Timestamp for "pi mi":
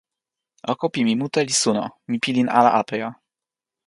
0.93-1.13